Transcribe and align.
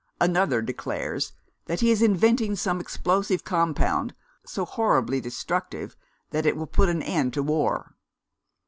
Another 0.19 0.63
declares 0.63 1.33
that 1.67 1.81
he 1.81 1.91
is 1.91 2.01
inventing 2.01 2.55
some 2.55 2.79
explosive 2.79 3.43
compound, 3.43 4.15
so 4.43 4.65
horribly 4.65 5.21
destructive 5.21 5.95
that 6.31 6.43
it 6.47 6.57
will 6.57 6.65
put 6.65 6.89
an 6.89 7.03
end 7.03 7.35
to 7.35 7.43
war. 7.43 7.95